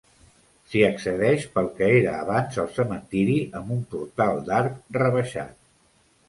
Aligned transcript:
S'hi 0.69 0.79
accedeix 0.85 1.43
pel 1.57 1.69
que 1.75 1.89
era 1.97 2.13
abans 2.21 2.57
el 2.63 2.71
cementiri 2.79 3.37
amb 3.61 3.77
un 3.77 3.85
portal 3.93 4.43
d'arc 4.49 4.81
rebaixat. 4.99 5.55